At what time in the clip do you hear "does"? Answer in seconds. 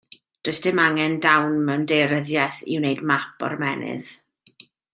0.47-0.59